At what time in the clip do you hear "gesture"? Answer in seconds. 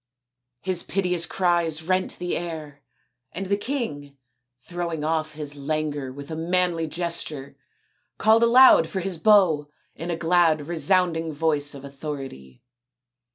6.87-7.55